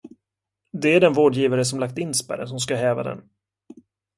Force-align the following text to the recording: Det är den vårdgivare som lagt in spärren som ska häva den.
Det 0.71 0.89
är 0.89 0.99
den 1.01 1.13
vårdgivare 1.13 1.65
som 1.65 1.79
lagt 1.79 1.97
in 1.97 2.13
spärren 2.13 2.47
som 2.47 2.59
ska 2.59 2.75
häva 2.75 3.03
den. 3.03 3.29